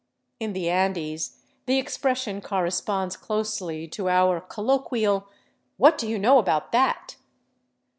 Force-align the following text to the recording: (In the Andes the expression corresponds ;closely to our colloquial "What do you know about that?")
(In 0.39 0.53
the 0.53 0.67
Andes 0.67 1.43
the 1.67 1.77
expression 1.77 2.41
corresponds 2.41 3.15
;closely 3.15 3.87
to 3.89 4.09
our 4.09 4.41
colloquial 4.41 5.27
"What 5.77 5.99
do 5.99 6.07
you 6.09 6.17
know 6.17 6.39
about 6.39 6.71
that?") 6.71 7.17